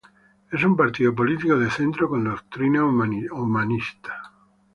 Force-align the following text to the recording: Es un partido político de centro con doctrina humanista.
Es 0.51 0.63
un 0.63 0.75
partido 0.75 1.13
político 1.13 1.59
de 1.59 1.69
centro 1.69 2.09
con 2.09 2.23
doctrina 2.23 2.83
humanista. 2.83 4.19